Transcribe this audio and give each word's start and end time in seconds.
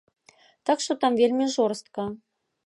Так 0.69 0.81
што 0.85 0.91
там 1.03 1.19
вельмі 1.21 1.45
жорстка! 1.57 2.09